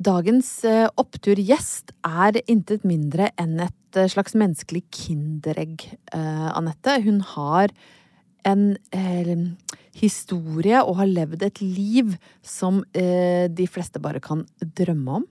[0.00, 5.84] Dagens eh, oppturgjest er intet mindre enn et eh, slags menneskelig kinderegg,
[6.16, 6.94] eh, Anette.
[7.04, 7.74] Hun har
[8.48, 8.62] en
[8.96, 9.34] eh,
[10.00, 14.46] historie og har levd et liv som eh, de fleste bare kan
[14.80, 15.28] drømme om.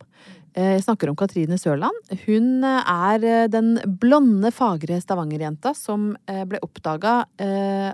[0.57, 1.95] Eh, Jeg snakker om Katrine Sørland.
[2.25, 7.19] Hun er eh, den blonde, fagre Stavanger-jenta som eh, ble oppdaga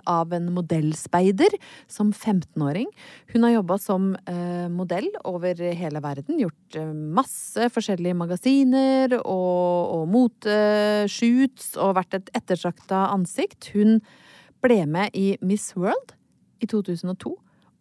[0.05, 1.53] av en modellspeider
[1.91, 2.87] som 15-åring.
[3.33, 6.39] Hun har jobba som eh, modell over hele verden.
[6.41, 13.71] Gjort eh, masse forskjellige magasiner og, og moteshoots og vært et ettertrakta ansikt.
[13.75, 13.99] Hun
[14.63, 16.15] ble med i Miss World
[16.63, 17.35] i 2002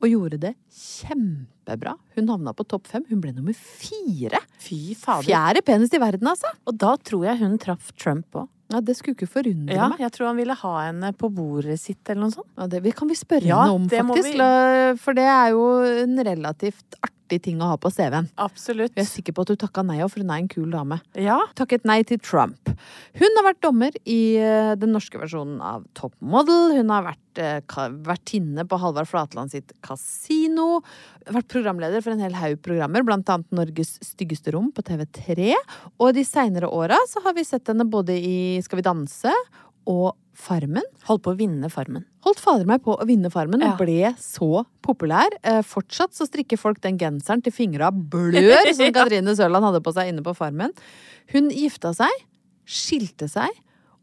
[0.04, 1.94] og gjorde det kjempebra.
[2.16, 3.04] Hun havna på topp fem.
[3.08, 4.40] Hun ble nummer fire.
[4.62, 5.26] Fy fader.
[5.26, 6.50] Fjerde penest i verden, altså.
[6.68, 8.50] Og da tror jeg hun traff Trump òg.
[8.72, 9.98] Ja, Det skulle ikke forundre Ja, meg.
[10.00, 12.48] jeg tror han ville ha henne på bordet sitt eller noe sånt.
[12.56, 14.32] Ja, det kan vi spørre Ja, henne om, faktisk.
[14.32, 14.96] vi.
[15.04, 15.64] For det er jo
[16.04, 18.28] en relativt artig ting å ha på CV-en.
[18.40, 18.94] Absolutt.
[18.94, 21.00] Jeg er sikker på at du takka nei òg, for hun er en kul dame.
[21.18, 21.38] Ja.
[21.58, 22.70] Takket nei til Trump.
[23.18, 26.74] Hun har vært dommer i eh, den norske versjonen av Top Model.
[26.78, 30.82] Hun har vært eh, vertinne på Halvard Flatland sitt kasino.
[31.24, 35.54] Vært programleder for en hel haug programmer, blant annet Norges styggeste rom på TV3.
[35.98, 39.32] Og de seinere åra så har vi sett henne både i Skal vi danse
[39.90, 40.82] og Farmen.
[41.06, 42.04] Holdt på å vinne Farmen.
[42.26, 43.76] Holdt fader meg på å vinne Farmen og Ja.
[43.78, 45.30] ble så populær.
[45.44, 49.92] Eh, fortsatt så strikker folk den genseren til fingra blør, som Katrine Sørland hadde på
[49.94, 50.72] seg inne på Farmen.
[51.32, 52.10] Hun gifta seg,
[52.66, 53.48] skilte seg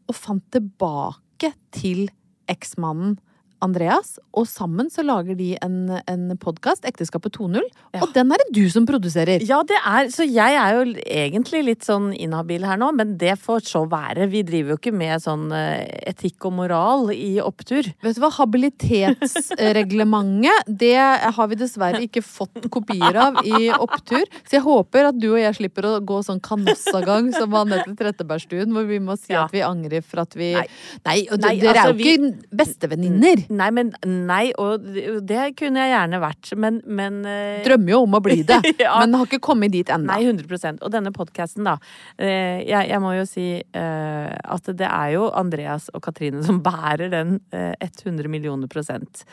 [0.08, 2.08] og fant tilbake til
[2.48, 3.18] eksmannen
[3.62, 5.76] Andreas, og sammen så lager de en,
[6.10, 7.60] en podkast, Ekteskapet 2.0,
[7.94, 8.00] Ja.
[8.02, 9.38] og den er det du som produserer.
[9.46, 13.36] Ja, det er Så jeg er jo egentlig litt sånn inhabil her nå, men det
[13.40, 14.26] får så være.
[14.32, 17.84] Vi driver jo ikke med sånn eh, etikk og moral i opptur.
[18.02, 20.96] Vet du hva, Habilitetsreglementet, det
[21.36, 24.24] har vi dessverre ikke fått kopier av i opptur.
[24.46, 28.68] Så jeg håper at du og jeg slipper å gå sånn kanossagang som Anette Trettebergstuen,
[28.74, 29.40] hvor vi må si Ja.
[29.46, 30.66] at vi angrer for at vi Nei.
[31.06, 32.20] Nei, og Nei, dere altså, er jo ikke
[32.62, 33.38] bestevenninner.
[33.52, 33.90] Nei, men
[34.28, 34.84] Nei, og
[35.28, 38.94] det kunne jeg gjerne vært, men, men eh, Drømmer jo om å bli det, Ja.
[39.02, 40.08] men har ikke kommet dit ennå.
[40.08, 41.76] Nei, 100% Og denne podkasten, da.
[42.16, 46.62] eh, Jeg, jeg må jo si uh, at det er jo Andreas og Katrine som
[46.64, 49.24] bærer den uh, 100 millioner prosent.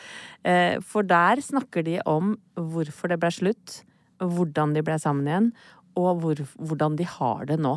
[0.44, 3.80] Uh, For der snakker de om hvorfor det ble slutt,
[4.20, 5.52] hvordan de ble sammen igjen.
[5.98, 6.38] Og hvor,
[6.70, 7.72] hvordan de har det nå.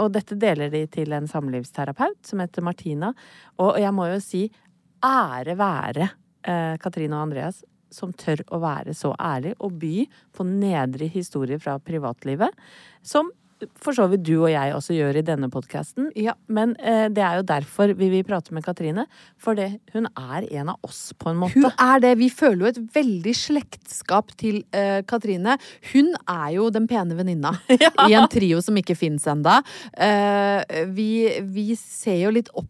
[0.00, 3.12] Og dette deler de til en samlivsterapeut som heter Martina.
[3.62, 4.40] Og jeg må jo si
[5.04, 6.10] ære være
[6.46, 11.60] eh, Katrine og Andreas som tør å være så ærlig og by på nedre historier
[11.62, 12.54] fra privatlivet.
[13.06, 13.30] Som
[13.80, 16.10] for så vidt du og jeg også gjør i denne podkasten.
[16.18, 16.34] Ja.
[16.52, 19.06] Men eh, det er jo derfor vi vil prate med Katrine.
[19.40, 21.56] For det, hun er en av oss, på en måte.
[21.56, 22.12] Hun er det.
[22.20, 25.56] Vi føler jo et veldig slektskap til eh, Katrine.
[25.94, 27.54] Hun er jo den pene venninna
[28.10, 29.56] i en trio som ikke fins ennå.
[30.96, 32.68] vi, vi ser jo litt opp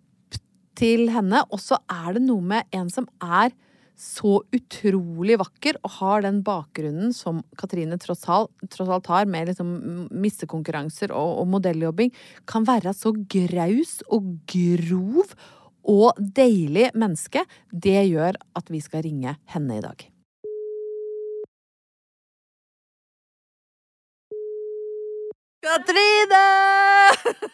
[0.78, 3.54] til henne, og så er det noe med en som er
[3.96, 9.48] så utrolig vakker og har den bakgrunnen som Katrine tross alt, tross alt har, med
[9.48, 9.70] liksom
[10.12, 12.12] missekonkurranser og, og modelljobbing,
[12.48, 15.32] kan være så graus og grov
[15.86, 17.46] og deilig menneske.
[17.72, 20.10] Det gjør at vi skal ringe henne i dag.
[25.66, 26.42] Katrine!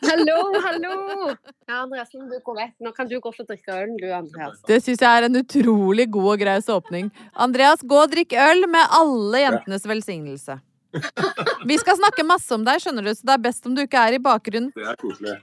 [0.10, 1.36] Hallo, hallo!
[1.68, 2.74] Ja, Andreas, du går vekk.
[2.84, 4.58] Nå kan du gå og drikke øl, du, Andreas.
[4.68, 7.08] Det syns jeg er en utrolig god og graus åpning.
[7.46, 10.58] Andreas, gå og drikk øl med alle jentenes velsignelse.
[11.70, 14.04] Vi skal snakke masse om deg, skjønner du, så det er best om du ikke
[14.10, 14.74] er i bakgrunnen.
[14.76, 15.38] Det er koselig.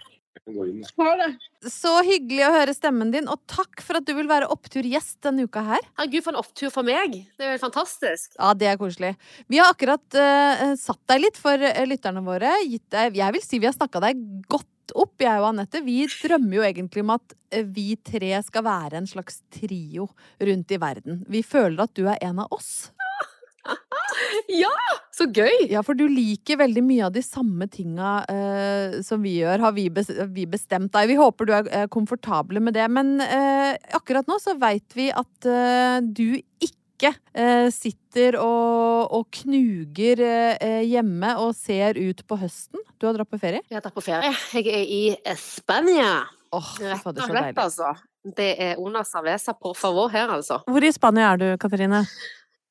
[0.49, 0.81] Gå inn.
[0.99, 1.29] Ha det.
[1.69, 5.45] Så hyggelig å høre stemmen din, og takk for at du vil være oppturgjest denne
[5.49, 5.85] uka her.
[5.99, 7.19] Herregud, for en opptur for meg.
[7.35, 8.33] Det er jo helt fantastisk.
[8.37, 9.13] Ja, det er koselig.
[9.51, 12.53] Vi har akkurat uh, satt deg litt for eh, lytterne våre.
[12.65, 14.67] Gitt deg, jeg vil si vi har snakka deg godt
[14.97, 15.83] opp, jeg og Anette.
[15.85, 20.09] Vi drømmer jo egentlig om at eh, vi tre skal være en slags trio
[20.39, 21.23] rundt i verden.
[21.29, 22.89] Vi føler at du er en av oss.
[24.49, 24.71] Ja!
[25.13, 25.67] Så gøy!
[25.69, 29.75] Ja, for du liker veldig mye av de samme tinga uh, som vi gjør, har
[29.75, 29.89] vi,
[30.49, 31.11] bestemt deg.
[31.11, 32.87] Vi håper du er eh, komfortable med det.
[32.91, 36.77] Men uh, akkurat nå så veit vi at eh, du ikke
[37.71, 40.19] sitter og, og knuger
[40.83, 42.83] hjemme og ser ut på høsten.
[42.99, 43.63] Du har dratt på ferie?
[43.71, 44.33] Jeg har dratt på ferie.
[44.51, 46.09] Jeg er i Spania.
[46.49, 47.93] Fy Rett og så slett, altså.
[48.35, 50.59] Det er Una cerveza por favor her, altså.
[50.67, 52.03] Hvor i Spania er du, Katrine?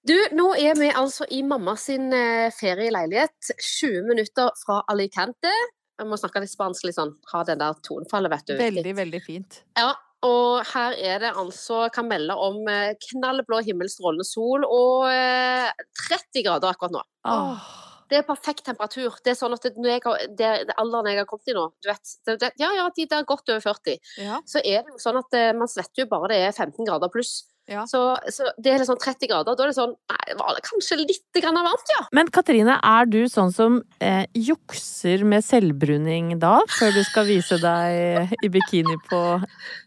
[0.06, 3.52] Du, nå er vi altså i mamma sin eh, ferieleilighet.
[3.58, 5.52] 20 minutter fra Alicante.
[5.98, 7.16] Jeg må snakke litt spansk, litt sånn.
[7.32, 8.54] Ha den der tonefallet, vet du.
[8.60, 9.62] Veldig, veldig fint.
[9.78, 9.90] Ja,
[10.26, 15.68] og her er det altså Kan melde om eh, knallblå himmel, strålende sol og eh,
[16.08, 17.04] 30 grader akkurat nå.
[17.28, 17.68] Åh.
[18.08, 19.18] Det er perfekt temperatur.
[19.20, 21.56] Det er sånn at det, når jeg har, det, det alderen jeg har kommet i
[21.58, 23.98] nå, du vet det, Ja, ja, de der godt over 40.
[24.24, 24.40] Ja.
[24.48, 27.12] Så er det jo sånn at eh, man svetter jo bare det er 15 grader
[27.12, 27.42] pluss.
[27.68, 27.84] Ja.
[27.86, 28.00] Så,
[28.32, 29.56] så det er liksom 30 grader.
[29.56, 32.00] Da er det sånn Nei, var det kanskje litt grann varmt, ja?
[32.16, 37.58] Men Katrine, er du sånn som eh, jukser med selvbruning da, før du skal vise
[37.60, 39.20] deg i bikini på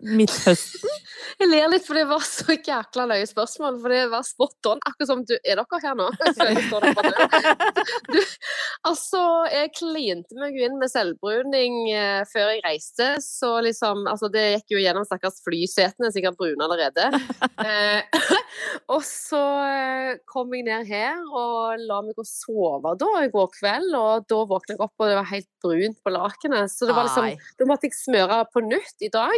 [0.06, 1.00] midthøsten?
[1.42, 3.80] Jeg ler litt, for det var så jækla løye spørsmål.
[3.82, 4.82] For det var spot on.
[4.86, 6.08] Akkurat som du Er dere her nå?
[8.12, 8.20] Du,
[8.88, 14.30] altså, jeg klinte meg jo inn med selvbruning eh, før jeg reiste, så liksom Altså,
[14.34, 17.10] det gikk jo gjennom stakkars flysetene, sikkert brune allerede.
[17.62, 17.71] Eh,
[18.94, 23.52] og så eh, kom jeg ned her og la meg å sove da i går
[23.58, 26.74] kveld, og da våkna jeg opp, og det var helt brunt på lakenet.
[26.74, 27.30] Så det var liksom
[27.60, 29.38] Da måtte jeg smøre på nytt i dag.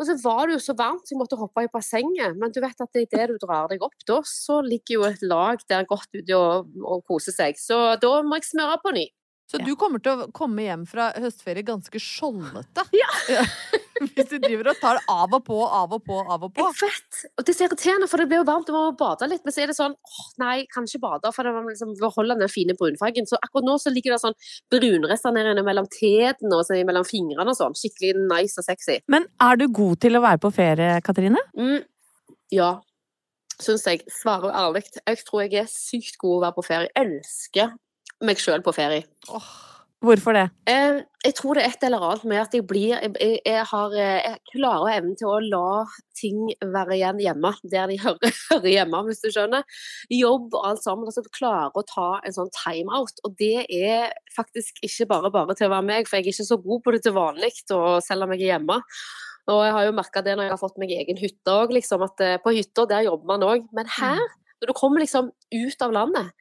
[0.00, 2.36] Og så var det jo så varmt, så jeg måtte hoppe i bassenget.
[2.40, 5.60] Men du vet at idet du drar deg opp da, så ligger jo et lag
[5.68, 7.60] der godt ute og, og koser seg.
[7.60, 9.04] Så da må jeg smøre på ny.
[9.50, 12.84] Så du kommer til å komme hjem fra høstferie ganske skjoldete?
[12.94, 13.08] Ja.
[14.00, 16.64] Hvis du driver og tar det av og på, av og på, av og på.
[16.64, 17.18] Jeg vet!
[17.34, 19.42] Og det er så irriterende, for det blir jo varmt, du må bade litt.
[19.44, 22.38] Men så er det sånn åh, nei, kan ikke bade, for det må liksom beholde
[22.40, 23.28] den fine brunfargen.
[23.28, 24.38] Så akkurat nå så ligger det sånn
[24.72, 27.76] brunrester nede inne mellom teten og så mellom fingrene og sånn.
[27.76, 29.00] Skikkelig nice og sexy.
[29.12, 31.42] Men er du god til å være på ferie, Katrine?
[31.58, 31.82] Mm,
[32.56, 32.72] ja,
[33.60, 34.06] syns jeg.
[34.22, 34.86] Svarer ærlig.
[35.02, 36.92] Jeg tror jeg er sykt god å være på ferie.
[36.94, 37.76] Jeg elsker
[38.24, 39.04] meg sjøl på ferie.
[40.00, 40.46] Hvorfor det?
[40.70, 43.96] Eh, jeg tror det er et eller annet med at jeg blir Jeg, jeg, har,
[44.00, 45.82] eh, jeg klarer evnen til å la
[46.16, 49.66] ting være igjen hjemme, der de hører, hører hjemme, hvis du skjønner.
[50.16, 51.04] Jobb og alt sammen.
[51.04, 53.20] Altså klare å ta en sånn timeout.
[53.28, 56.48] Og det er faktisk ikke bare bare til å være meg, for jeg er ikke
[56.48, 58.80] så god på det til vanlig, og selv om jeg er hjemme.
[59.50, 62.08] Og jeg har jo merka det når jeg har fått meg egen hytte òg, liksom,
[62.08, 63.68] at eh, på hytta der jobber man òg.
[63.76, 64.24] Men her,
[64.62, 66.32] når du kommer liksom ut av landet,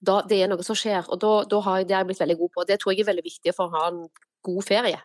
[0.00, 1.06] da, det er noe som skjer.
[1.08, 2.66] Og da, da har jeg, det har jeg blitt veldig god på.
[2.68, 4.04] Det tror jeg er veldig viktig for å ha en
[4.46, 5.00] god ferie.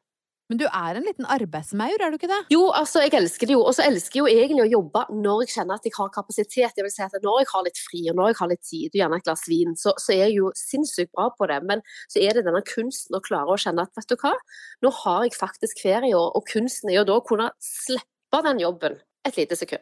[0.46, 2.38] Men du er en liten arbeidsmaur, er du ikke det?
[2.54, 3.64] Jo, altså, jeg elsker det jo.
[3.66, 6.78] Og så elsker jeg jo egentlig å jobbe når jeg kjenner at jeg har kapasitet.
[6.78, 8.86] Jeg vil si at Når jeg har litt fri, og når jeg har litt tid,
[8.92, 11.60] og gjerne et glass vin, så, så er jeg jo sinnssykt bra på det.
[11.66, 14.36] Men så er det denne kunsten å klare å kjenne at vet du hva,
[14.86, 19.02] nå har jeg faktisk ferie, og, kunsten er jo da å kunne slippe den jobben
[19.26, 19.82] et lite sekund.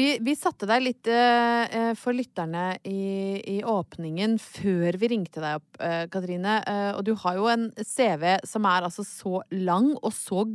[0.00, 5.58] Vi, vi satte deg litt eh, for lytterne i, i åpningen før vi ringte deg
[5.58, 6.54] opp, uh, Katrine.
[6.64, 10.46] Uh, og du har jo en CV som er altså så lang og så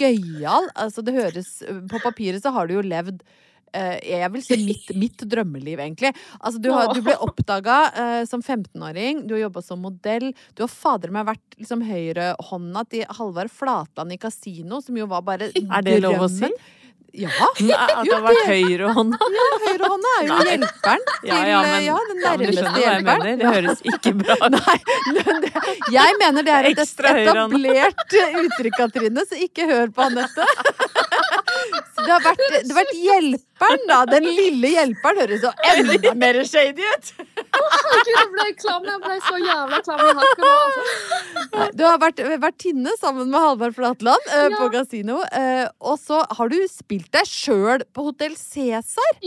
[0.00, 0.70] gøyal.
[0.72, 1.58] Altså det høres
[1.90, 3.20] På papiret så har du jo levd
[3.74, 6.12] jeg vil si mitt, mitt drømmeliv, egentlig.
[6.38, 10.28] Altså, du, har, du ble oppdaga uh, som 15-åring, du har jobba som modell.
[10.54, 15.26] Du har fader meg vært liksom, høyrehånda til Halvard Flatland i Kasino, som jo var
[15.26, 16.52] bare Er det lov å si?
[17.14, 17.30] Ja.
[17.46, 19.18] At det har vært høyrehånda?
[19.34, 20.46] Ja, høyrehånda er jo Nei.
[20.48, 23.38] hjelperen til Ja, ja, men ja, den ja, du nærmeste jeg hjelperen.
[23.38, 24.56] Det høres ikke bra ut.
[24.56, 24.78] Nei,
[25.44, 25.52] det,
[25.94, 30.48] jeg mener det er et etablert uttrykk, Katrine, så ikke hør på Anette.
[32.04, 34.00] Det har vært, det har vært hjelperen, da.
[34.10, 37.12] Den lille hjelperen høres jo enda mer shady ut.
[37.72, 38.84] Herregud, jeg ble klam.
[38.90, 40.54] Jeg ble så jævla klam i hakken nå.
[40.64, 41.70] Altså.
[41.78, 44.70] Du har vært vertinne sammen med Halvard Flatland eh, på Ja.
[44.78, 45.20] kasino.
[45.32, 49.12] eh, og så har du spilt deg sjøl på Hotell Cæsar.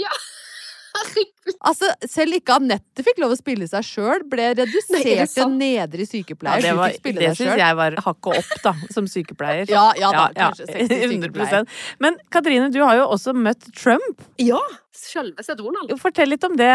[0.97, 1.56] Herregud.
[1.65, 4.25] Altså, selv ikke Anette fikk lov å spille seg sjøl.
[4.29, 6.61] Ble redusert er det til nedre Ja, sykepleier.
[6.61, 9.69] det du var, det syns jeg var hakket opp, da, som sykepleier.
[9.71, 11.65] Ja, ja da, kanskje 60 100
[12.03, 14.21] Men Katrine, du har jo også møtt Trump.
[14.41, 14.61] Ja,
[14.97, 15.91] Selveste Donald.
[16.01, 16.73] Fortell litt om det.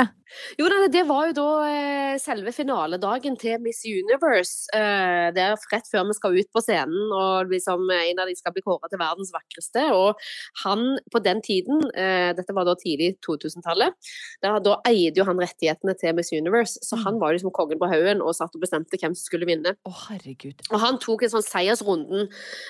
[0.57, 4.71] Jo, det var jo da eh, selve finaledagen til Miss Universe.
[4.73, 8.37] Det er rett før vi skal ut på scenen, og liksom eh, en av de
[8.39, 9.85] skal bli kåret til verdens vakreste.
[9.97, 10.23] Og
[10.62, 13.99] han på den tiden, eh, dette var da tidlig 2000-tallet,
[14.45, 16.81] da, da eide jo han rettighetene til Miss Universe.
[16.85, 19.49] Så han var jo liksom kongen på haugen og satt og bestemte hvem som skulle
[19.49, 19.75] vinne.
[19.88, 20.64] Å, herregud.
[20.71, 22.29] Og han tok en sånn seiersrunden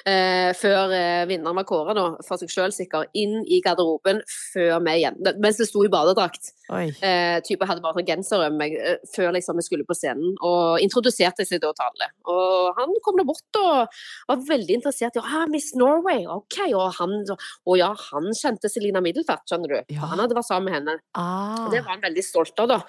[0.09, 4.79] eh, før eh, vinneren var kåra, da, for seg sjøl sikkert, inn i garderoben før
[4.83, 6.53] vi igjen, mens det sto i badedrakt.
[6.73, 10.37] Eh, type hadde bare sånn genser over meg eh, før liksom vi skulle på scenen,
[10.45, 12.09] og introduserte seg da til alle.
[12.33, 13.99] Og han kom da bort og
[14.31, 16.59] var veldig interessert i ah, Miss Norway, OK.
[16.79, 19.79] Og han, og ja, han kjente Selina Middelfart, skjønner du.
[19.93, 20.01] Ja.
[20.01, 20.97] For han hadde vært sammen med henne.
[21.19, 21.69] Ah.
[21.73, 22.81] Det var han veldig stolt av, da.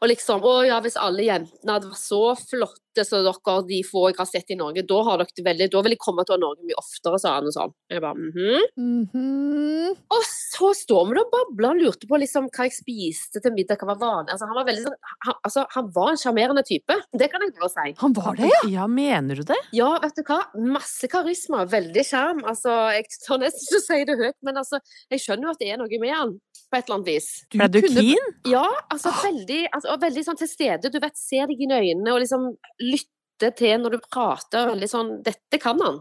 [0.00, 4.06] Og liksom, å ja, hvis alle jentene hadde vært så flotte som dere, de få
[4.10, 6.64] jeg har sett i Norge, da har dere veldig, da vil jeg komme til Norge
[6.64, 7.74] mye oftere, sa han og sånn.
[7.92, 8.64] Jeg bare, mhm.
[9.16, 9.96] Mhm.
[10.16, 13.52] Og så står vi da og babler og lurte på liksom hva jeg spiste til
[13.54, 14.32] middag, hva var vanlig.
[14.34, 17.54] Altså, han var veldig sånn, han, altså, han var en sjarmerende type, det kan jeg
[17.58, 17.94] bare si.
[18.00, 18.62] Han var det, ja?
[18.76, 19.58] Ja, mener du det?
[19.76, 22.42] Ja, vet du hva, masse karisma, veldig sjarm.
[22.48, 24.80] Altså, jeg tør nesten ikke å si det høyt, men altså,
[25.12, 26.36] jeg skjønner jo at det er noe med han,
[26.66, 27.28] på et eller annet vis.
[27.54, 28.32] Ble du kunne- keen?
[28.50, 30.90] Ja, altså veldig, altså, og veldig sånn til stede.
[30.92, 32.48] Du vet, ser deg inn i øynene og liksom
[32.86, 34.72] lytter til når du prater.
[34.78, 36.00] Litt sånn Dette kan han.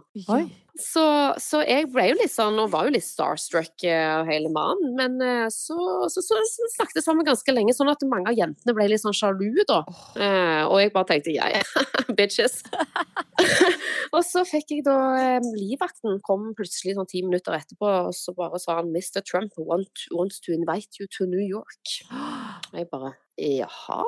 [0.76, 1.04] Så,
[1.40, 4.92] så jeg ble jo litt sånn, og var jo litt starstruck eh, av hele mannen.
[4.98, 5.78] Men eh, så,
[6.12, 9.04] så, så, så snakket jeg sammen ganske lenge, sånn at mange av jentene ble litt
[9.04, 9.82] sånn sjalu, da.
[10.20, 11.64] Eh, og jeg bare tenkte ja, ja,
[12.20, 12.60] bitches.
[14.16, 18.36] og så fikk jeg da eh, Livvakten kom plutselig sånn ti minutter etterpå, og så
[18.36, 19.24] bare sa han Mr.
[19.24, 22.02] Trump want, wants to invite you to New York.
[22.76, 24.04] Og jeg bare Jaha.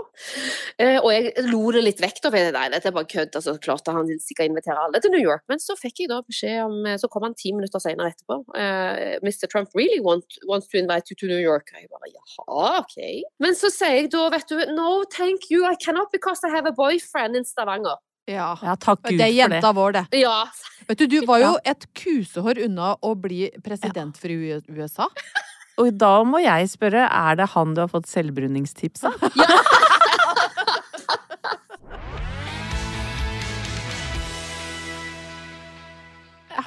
[0.80, 3.36] Eh, og jeg lo det litt vekk, da, for jeg, nei, dette er bare kødd.
[3.36, 5.44] Altså, klart han vil sikkert invitere alle til New York.
[5.52, 8.40] Men så fikk jeg da beskjed om eh, Så kom han ti minutter senere etterpå.
[8.56, 9.50] Eh, Mr.
[9.52, 11.74] Trump really want, wants to invite you to New York.
[11.76, 13.00] Og jeg bare jaha, OK.
[13.44, 16.70] Men så sier jeg da, vet du, no thank you, I cannot because I have
[16.70, 18.00] a boyfriend in Stavanger.
[18.28, 18.52] Ja.
[18.60, 20.06] Ja, takk Gud for Det Det er jenta vår, det.
[20.20, 20.40] Ja.
[20.88, 25.08] Vet du, du var jo et kusehår unna å bli presidentfru i USA.
[25.78, 29.28] Og da må jeg spørre, er det han du har fått selvbruningstips av?
[29.38, 29.52] Ja.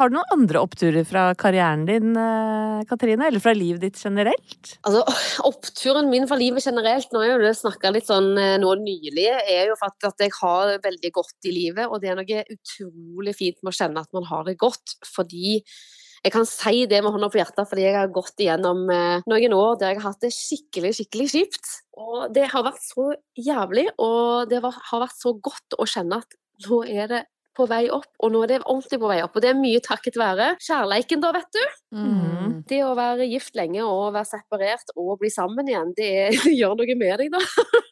[0.00, 3.26] Har du noen andre oppturer fra karrieren din, eh, Katrine?
[3.28, 4.78] Eller fra livet ditt generelt?
[4.88, 5.02] Altså,
[5.44, 9.26] Oppturen min fra livet generelt, nå er jo det snakka litt sånn eh, nå nylig,
[9.28, 11.90] er jo at, at jeg har det veldig godt i livet.
[11.90, 14.96] Og det er noe utrolig fint med å kjenne at man har det godt.
[15.04, 15.58] Fordi
[16.20, 19.54] jeg kan si det med hånda på hjertet, fordi jeg har gått igjennom eh, noen
[19.56, 21.70] år der jeg har hatt det skikkelig, skikkelig kjipt.
[22.00, 23.06] Og det har vært så
[23.40, 26.36] jævlig, og det har vært så godt å kjenne at
[26.66, 27.22] nå er det
[27.56, 29.36] på vei opp, og nå er det ordentlig på vei opp.
[29.36, 31.62] Og det er mye takket være kjærleiken, da, vet du.
[31.96, 32.52] Mm.
[32.70, 36.12] Det å være gift lenge og være separert og bli sammen igjen, det,
[36.44, 37.42] det gjør noe med deg, da.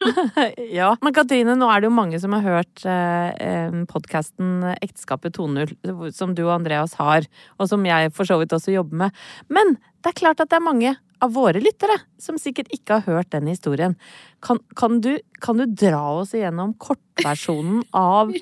[0.78, 0.92] ja.
[1.04, 5.74] Men Katrine, nå er det jo mange som har hørt eh, podkasten Ekteskapet 2.0,
[6.14, 7.26] som du og Andreas har,
[7.58, 9.28] og som jeg for så vidt også jobber med.
[9.52, 13.06] Men det er klart at det er mange av våre lyttere som sikkert ikke har
[13.08, 13.96] hørt den historien.
[14.44, 18.32] Kan, kan, du, kan du dra oss igjennom kortversjonen av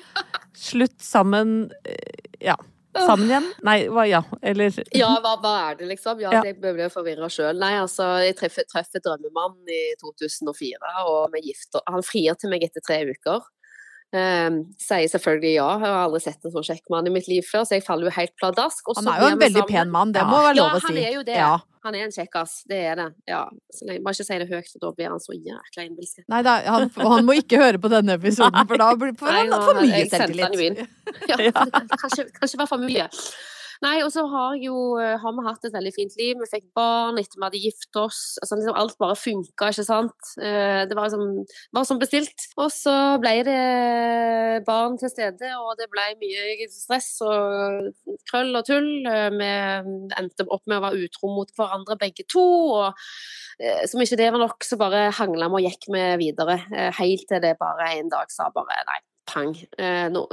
[0.57, 2.55] Slutt sammen eh, Ja.
[2.97, 3.45] Sammen igjen?
[3.61, 4.23] Nei, hva, ja.
[4.41, 6.17] Eller Ja, hva, hva er det, liksom?
[6.23, 6.41] Ja, Ja.
[6.47, 7.59] Jeg ble forvirra sjøl.
[7.61, 12.65] Nei, altså, jeg treffer, treffer drømmemannen i 2004, og vi gifter Han frier til meg
[12.65, 13.45] etter tre uker.
[14.15, 15.67] Um, sier selvfølgelig ja.
[15.77, 18.07] Jeg har aldri sett en sånn kjekk mann i mitt liv før, så jeg faller
[18.07, 18.87] jo helt pladask.
[18.95, 19.73] Han er jo en veldig sammen.
[19.75, 20.29] pen mann, det Ja.
[20.31, 20.87] må være lov å si.
[20.87, 21.35] Ja, han er jo det.
[21.37, 21.57] Ja.
[21.87, 23.07] Han er en kjekkas, det er det.
[23.31, 23.45] Ja.
[24.03, 26.25] Må ikke si det høyt, for da blir han så jækla innbilsk.
[26.27, 29.53] Nei, da, han, han må ikke høre på denne episoden, for da blir for han
[29.55, 30.83] for mye selvtillit.
[31.31, 31.37] Ja,
[31.95, 33.07] kanskje, kanskje var for mye.
[33.83, 36.39] Nei, og så har, jo, eh, har vi hatt et veldig fint liv.
[36.41, 38.21] Vi fikk barn etter vi hadde gift oss.
[38.41, 40.31] Altså, liksom, alt bare funka, ikke sant.
[40.41, 42.47] Eh, Det var liksom var som bestilt.
[42.57, 47.91] Og så ble det barn til stede, og det ble mye stress og
[48.31, 48.89] krøll og tull.
[49.05, 49.51] Eh, Vi
[50.17, 52.47] endte opp med å være utro mot hverandre begge to.
[52.81, 52.93] og
[53.89, 56.59] som ikke det var nok, så bare hangla vi og gikk vi videre.
[56.93, 59.53] Helt til det bare en dag sa bare nei, pang.
[59.77, 60.23] Eh, nå,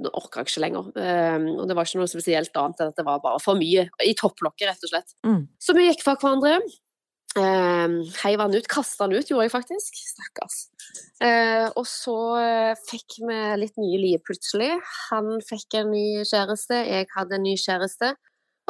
[0.00, 0.88] nå orker jeg ikke lenger.
[1.00, 3.88] Eh, og det var ikke noe spesielt annet enn at det var bare for mye.
[4.04, 5.14] I topplokket, rett og slett.
[5.26, 5.44] Mm.
[5.60, 6.58] Så vi gikk fra hverandre.
[7.34, 9.98] Uh, heiv han ut, kasta han ut, gjorde jeg faktisk.
[10.14, 10.60] Stakkars.
[11.24, 14.70] Eh, og så eh, fikk vi litt nye liv plutselig.
[15.08, 18.12] Han fikk en ny kjæreste, jeg hadde en ny kjæreste.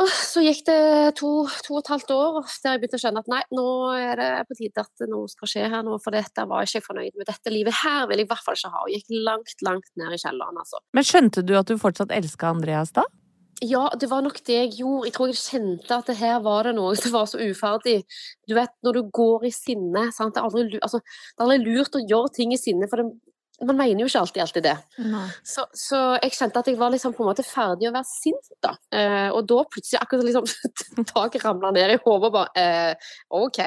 [0.03, 0.79] Og så gikk det
[1.21, 1.29] to,
[1.63, 4.31] to og et halvt år der jeg begynte å skjønne at nei, nå er det
[4.49, 7.29] på tide at noe skal skje her nå, for dette var jeg ikke fornøyd med.
[7.29, 8.83] Dette livet her vil jeg i hvert fall ikke ha.
[8.83, 10.83] Og gikk langt, langt ned i kjelleren, altså.
[10.99, 13.07] Men skjønte du at du fortsatt elska Andreas da?
[13.63, 15.07] Ja, det var nok det jeg gjorde.
[15.07, 18.01] Jeg tror jeg kjente at det her var det noe som var så uferdig.
[18.51, 20.35] Du vet, når du går i sinne sant?
[20.35, 23.15] Det, er aldri, altså, det er aldri lurt å gjøre ting i sinne, for det,
[23.63, 24.75] man mener jo ikke alltid alltid det.
[25.47, 28.49] Så, så jeg kjente at jeg var liksom på en måte ferdig å være sint,
[28.65, 28.73] da.
[28.91, 33.61] Eh, og da plutselig akkurat liksom taket ramla ned i hodet og bare eh, OK.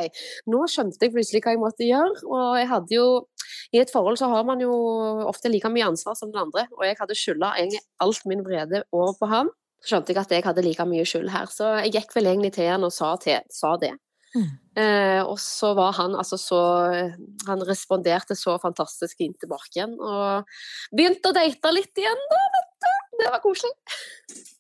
[0.52, 3.08] Nå skjønte jeg plutselig hva jeg måtte gjøre, og jeg hadde jo
[3.72, 4.74] i et forhold så har man jo
[5.28, 8.84] ofte like mye ansvar som den andre, og jeg hadde skylda egentlig alt min vrede
[8.92, 9.54] over på han.
[9.80, 12.56] Så skjønte jeg at jeg hadde like mye skyld her, så jeg gikk vel egentlig
[12.58, 13.94] til han og sa, til, sa det.
[14.78, 16.58] Eh, og så var han altså så
[17.48, 20.46] Han responderte så fantastisk fint tilbake igjen, og
[20.94, 22.92] begynte å date litt igjen, da, vet du.
[23.18, 23.74] Det var koselig.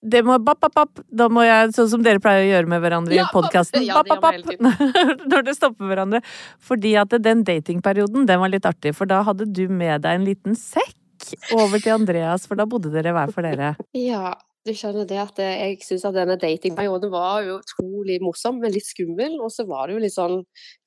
[0.01, 1.01] Det må bapp, bapp, bapp.
[1.09, 4.01] Da må jeg, sånn som dere pleier å gjøre med hverandre Ja, i podkasten, ja,
[4.05, 4.50] bapp, bapp.
[5.29, 6.21] Når dere stopper hverandre.
[6.63, 10.25] Fordi at den datingperioden, den var litt artig, for da hadde du med deg en
[10.25, 10.95] liten sekk
[11.57, 13.74] over til Andreas, for da bodde dere hver for dere.
[14.07, 14.36] Ja,
[14.67, 18.74] du skjønner det at eh, jeg syns at denne datingperioden var jo utrolig morsom, men
[18.75, 19.38] litt skummel.
[19.43, 20.41] Og så var det jo litt sånn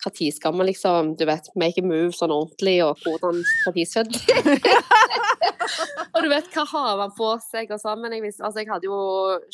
[0.04, 4.20] Når skal man liksom, du vet, make a move sånn ordentlig, og hvordan Når skjedde
[6.14, 8.00] Og du vet, hva har man på seg og sånn.
[8.02, 9.00] Men jeg, visste, altså, jeg hadde jo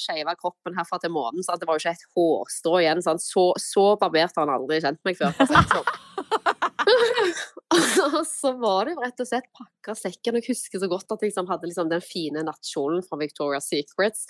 [0.01, 3.05] skeiva kroppen herfra til månen, så det var jo ikke et hårstrå igjen.
[3.05, 3.23] Sånn.
[3.23, 5.37] Så, så barbert har han aldri kjent meg før.
[6.87, 7.35] det.
[8.07, 10.39] Og så var det rett og slett pakka sekken.
[10.39, 14.27] Jeg husker så godt at jeg liksom hadde liksom den fine nattkjolen fra Victoria's Secrets.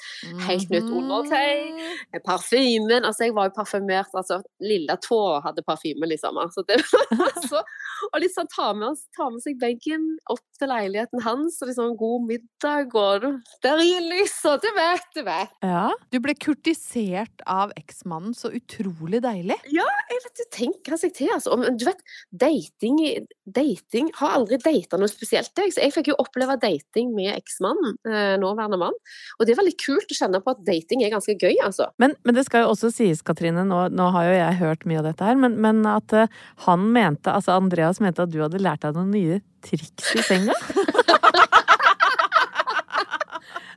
[0.46, 1.74] Helt nytt undertøy.
[1.76, 2.22] Mhm.
[2.26, 3.04] Parfymen.
[3.04, 4.14] Altså, jeg var jo parfymert.
[4.16, 6.38] Altså, lilla tå hadde parfyme, liksom.
[6.40, 6.80] Altså, det
[7.20, 7.60] var så,
[8.12, 12.26] og liksom ta med, ta med seg benken opp til leiligheten hans, og liksom god
[12.30, 13.26] middag, og
[13.58, 15.52] stearinlys, og du vet, du vet.
[15.66, 15.90] Ja.
[16.12, 19.58] Du ble kurtisert av eksmannen, så utrolig deilig.
[19.72, 21.56] Jeg vet, du tenker seg til, altså.
[21.76, 22.00] Du vet,
[22.46, 25.74] dating, dating Har aldri data noe spesielt, jeg.
[25.74, 28.96] Så jeg fikk jo oppleve dating med eksmannen, eh, nåværende mann.
[29.38, 31.90] Og det er veldig kult å kjenne på at dating er ganske gøy, altså.
[32.02, 35.02] Men, men det skal jo også sies, Katrine, nå, nå har jo jeg hørt mye
[35.02, 36.32] av dette her, men, men at eh,
[36.66, 40.56] han mente, altså Andreas mente at du hadde lært deg noen nye triks i senga?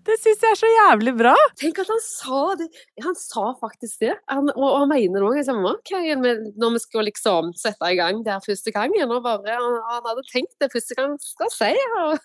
[0.10, 1.34] det syns jeg er så jævlig bra!
[1.60, 2.68] Tenk at han sa det.
[3.06, 4.16] Han sa faktisk det.
[4.32, 5.28] Han, og, han mener.
[5.38, 9.78] Jeg sa, når vi skal liksom sette i gang der første gangen, og bare Han,
[9.89, 11.72] han hadde tenkt det første gang han skal si.
[12.02, 12.17] Og,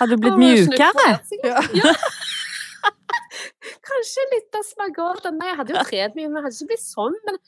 [0.00, 1.08] Hadde du blitt mjukere?
[1.44, 1.94] Ja.
[3.90, 5.28] Kanskje litt av spagat.
[5.36, 7.18] Nei, jeg hadde jo trent mye, men jeg hadde ikke blitt sånn.
[7.26, 7.38] Men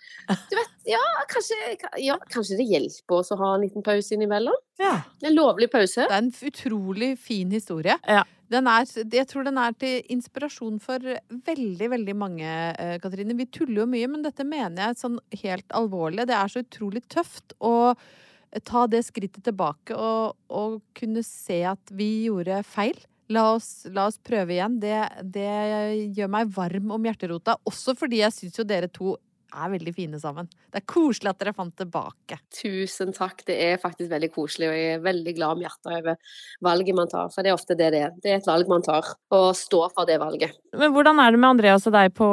[0.50, 1.58] du vet, ja, kanskje,
[2.02, 4.60] ja, kanskje det hjelper oss å ha en liten pause innimellom.
[4.82, 4.94] Ja.
[5.22, 6.06] En lovlig pause.
[6.06, 7.98] Det er en utrolig fin historie.
[8.08, 8.24] Ja.
[8.52, 11.00] Den er, jeg tror den er til inspirasjon for
[11.46, 13.36] veldig, veldig mange, eh, Katrine.
[13.38, 16.26] Vi tuller jo mye, men dette mener jeg sånn helt alvorlig.
[16.28, 17.94] Det er så utrolig tøft å
[18.68, 22.98] ta det skrittet tilbake og, og kunne se at vi gjorde feil.
[23.30, 24.78] La oss, la oss prøve igjen.
[24.82, 24.96] Det,
[25.34, 25.50] det
[26.16, 27.56] gjør meg varm om hjerterota.
[27.68, 29.16] Også fordi jeg syns jo dere to
[29.52, 30.48] er veldig fine sammen.
[30.72, 32.38] Det er koselig at dere fant tilbake.
[32.56, 36.36] Tusen takk, det er faktisk veldig koselig, og jeg er veldig glad om hjertet over
[36.68, 38.12] valget man tar, for det er ofte det det er.
[38.22, 40.56] Det er et valg man tar, og stå for det valget.
[40.78, 42.28] Men hvordan er det med Andreas og deg på,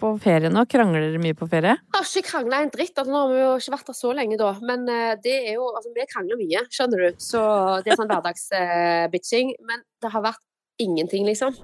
[0.00, 0.64] på ferie nå?
[0.70, 1.76] Krangler dere mye på ferie?
[1.78, 4.14] Jeg har ikke krangla en dritt, altså, nå har vi jo ikke vært der så
[4.16, 7.42] lenge da, men eh, det er jo, altså vi krangler mye, skjønner du, så
[7.82, 10.42] det er sånn hverdagsbitching, men det har vært
[10.82, 11.56] ingenting, liksom.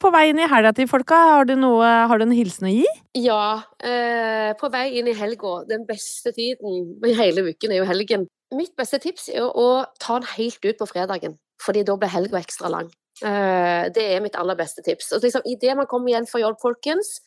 [0.00, 2.72] På vei inn i helga til folka, har du, noe, har du en hilsen å
[2.72, 2.86] gi?
[3.20, 7.88] Ja, eh, på vei inn i helga, den beste tiden i hele uken er jo
[7.90, 8.24] helgen.
[8.56, 12.40] Mitt beste tips er å ta den helt ut på fredagen, fordi da blir helga
[12.40, 12.88] ekstra lang.
[13.20, 15.12] Eh, det er mitt aller beste tips.
[15.12, 17.18] Og liksom, Idet man kommer igjen fra jobb, folkens,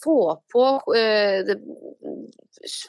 [0.00, 0.16] få
[0.52, 0.66] på
[0.96, 1.58] eh, det,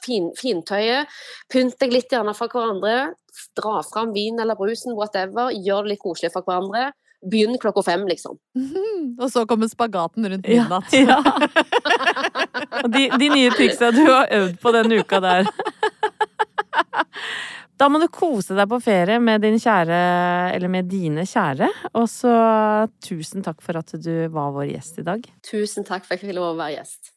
[0.05, 1.11] fin, fintøyet,
[1.51, 3.11] pynt deg litt gjerne for hverandre,
[3.59, 6.93] dra fram vin eller brusen, whatever, gjør det litt koselig for hverandre.
[7.31, 8.37] Begynn klokka fem, liksom.
[9.21, 10.93] Og så kommer spagaten rundt midnatt.
[10.97, 11.19] ja.
[11.23, 12.83] ja.
[12.87, 15.49] de, de nye triksa du har øvd på denne uka der.
[17.79, 19.99] Da må du kose deg på ferie med din kjære,
[20.55, 21.69] eller med dine kjære.
[21.99, 22.33] Og så
[23.03, 25.25] tusen takk for at du var vår gjest i dag.
[25.47, 27.13] Tusen takk for at jeg fikk lov å være gjest.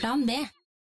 [0.00, 0.38] Plan B.